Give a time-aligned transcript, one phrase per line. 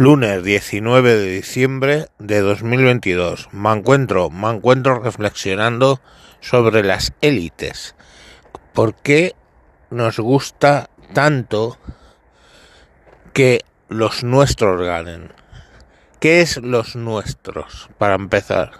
[0.00, 3.50] Lunes 19 de diciembre de 2022.
[3.52, 6.00] Me encuentro, me encuentro reflexionando
[6.40, 7.94] sobre las élites.
[8.72, 9.34] ¿Por qué
[9.90, 11.76] nos gusta tanto
[13.34, 13.60] que
[13.90, 15.34] los nuestros ganen?
[16.18, 17.90] ¿Qué es los nuestros?
[17.98, 18.70] Para empezar.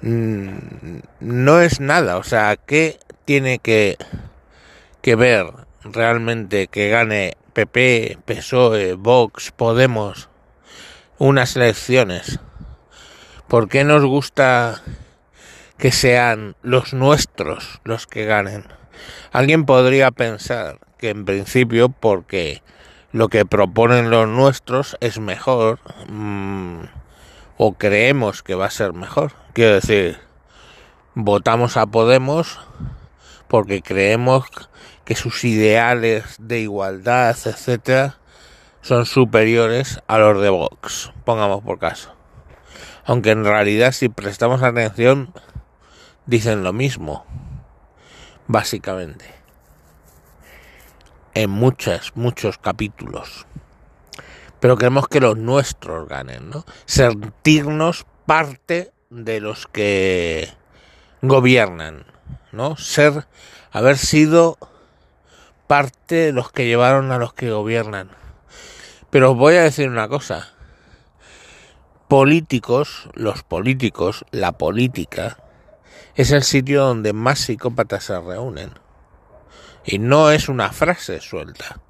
[0.00, 3.96] Mm, no es nada, o sea, ¿qué tiene que,
[5.00, 5.46] que ver
[5.82, 10.30] realmente que gane PP, PSOE, Vox, Podemos
[11.18, 12.40] unas elecciones?
[13.46, 14.82] ¿Por qué nos gusta
[15.76, 18.64] que sean los nuestros los que ganen?
[19.32, 22.62] Alguien podría pensar que en principio porque
[23.12, 26.84] lo que proponen los nuestros es mejor mmm,
[27.58, 29.32] o creemos que va a ser mejor.
[29.52, 30.18] Quiero decir,
[31.14, 32.58] votamos a Podemos
[33.52, 34.46] porque creemos
[35.04, 38.18] que sus ideales de igualdad, etcétera,
[38.80, 42.16] son superiores a los de Vox, pongamos por caso.
[43.04, 45.34] Aunque en realidad si prestamos atención
[46.24, 47.26] dicen lo mismo,
[48.46, 49.26] básicamente.
[51.34, 53.46] En muchos, muchos capítulos.
[54.60, 56.64] Pero queremos que los nuestros ganen, ¿no?
[56.86, 60.48] Sentirnos parte de los que
[61.20, 62.06] gobiernan,
[62.52, 62.76] ¿no?
[62.76, 63.26] Ser,
[63.70, 64.58] haber sido
[65.66, 68.10] parte de los que llevaron a los que gobiernan.
[69.10, 70.48] Pero os voy a decir una cosa.
[72.08, 75.38] Políticos, los políticos, la política,
[76.14, 78.72] es el sitio donde más psicópatas se reúnen.
[79.84, 81.80] Y no es una frase suelta.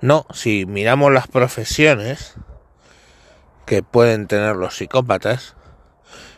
[0.00, 2.34] No, si miramos las profesiones
[3.66, 5.56] que pueden tener los psicópatas,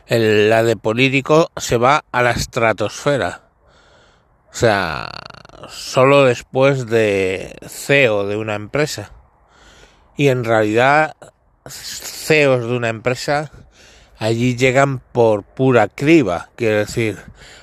[0.09, 3.52] la de político se va a la estratosfera.
[4.53, 5.11] O sea,
[5.69, 9.13] solo después de CEO de una empresa.
[10.17, 11.17] Y en realidad,
[11.67, 13.51] CEOs de una empresa
[14.19, 17.19] allí llegan por pura criba, quiere decir,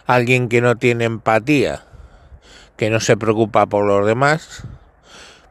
[0.07, 1.85] alguien que no tiene empatía,
[2.75, 4.63] que no se preocupa por los demás,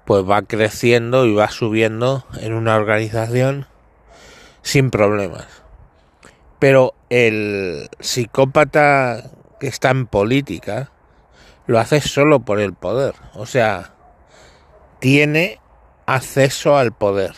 [0.05, 3.67] pues va creciendo y va subiendo en una organización
[4.63, 5.47] sin problemas.
[6.59, 9.31] Pero el psicópata
[9.61, 10.91] que está en política
[11.69, 13.15] lo hace solo por el poder.
[13.35, 13.93] O sea,
[14.99, 15.61] tiene
[16.07, 17.35] acceso al poder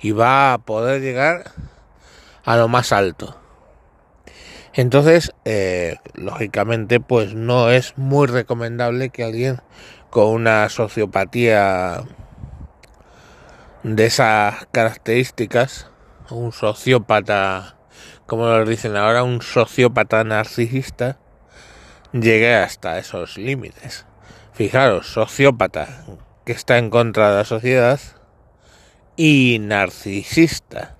[0.00, 1.50] y va a poder llegar
[2.44, 3.36] a lo más alto.
[4.74, 9.60] Entonces, eh, lógicamente, pues no es muy recomendable que alguien
[10.10, 12.04] con una sociopatía
[13.82, 15.90] de esas características,
[16.30, 17.78] un sociópata
[18.26, 21.16] como lo dicen ahora, un sociópata narcisista
[22.12, 24.06] llegue hasta esos límites.
[24.52, 26.04] Fijaros, sociópata
[26.44, 28.00] que está en contra de la sociedad
[29.16, 30.96] y narcisista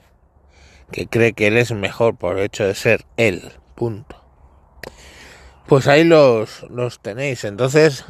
[0.92, 3.52] que cree que él es mejor por el hecho de ser él.
[3.74, 4.24] Punto.
[5.66, 7.44] Pues ahí los, los tenéis.
[7.44, 8.04] Entonces,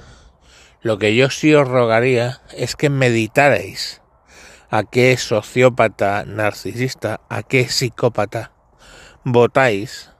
[0.80, 4.00] lo que yo sí os rogaría es que meditarais
[4.70, 8.52] a qué sociópata narcisista, a qué psicópata
[9.24, 10.10] votáis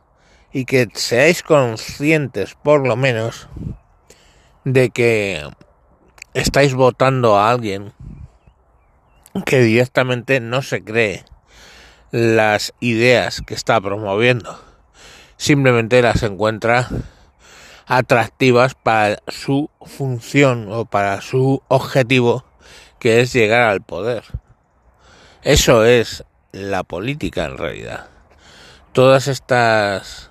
[0.59, 3.47] y que seáis conscientes por lo menos
[4.65, 5.49] de que
[6.35, 7.93] estáis votando a alguien
[9.47, 11.25] que directamente no se cree
[12.11, 14.59] las ideas que está promoviendo.
[15.37, 16.89] Simplemente las encuentra
[17.87, 22.45] atractivas para su función o para su objetivo
[22.99, 24.25] que es llegar al poder.
[25.43, 28.09] Eso es la política en realidad
[28.99, 30.28] todas estas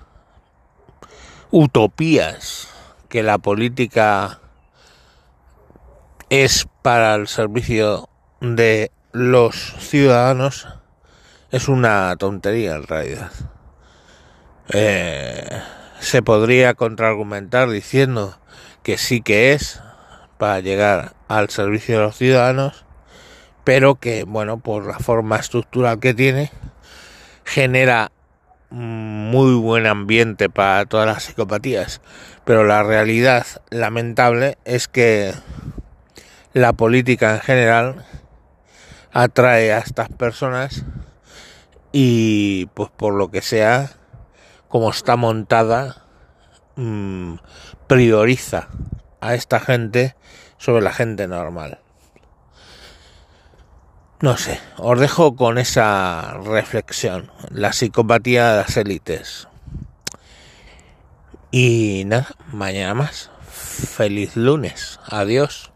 [1.50, 2.68] utopías
[3.08, 4.40] que la política
[6.30, 8.08] es para el servicio
[8.40, 10.68] de los ciudadanos
[11.50, 13.30] es una tontería en realidad.
[14.70, 15.62] Eh,
[15.98, 18.38] se podría contraargumentar diciendo
[18.82, 19.80] que sí que es
[20.36, 22.84] para llegar al servicio de los ciudadanos,
[23.64, 26.52] pero que, bueno, por la forma estructural que tiene,
[27.44, 28.12] genera
[28.70, 32.00] muy buen ambiente para todas las psicopatías,
[32.44, 35.32] pero la realidad lamentable es que
[36.52, 38.04] la política en general
[39.12, 40.84] atrae a estas personas
[41.92, 43.90] y pues por lo que sea,
[44.68, 46.04] como está montada,
[46.76, 47.36] mmm,
[47.86, 48.68] prioriza
[49.20, 50.14] a esta gente
[50.58, 51.78] sobre la gente normal.
[54.20, 59.46] No sé, os dejo con esa reflexión, la psicopatía de las élites.
[61.52, 63.30] Y nada, mañana más.
[63.48, 64.98] Feliz lunes.
[65.06, 65.70] Adiós.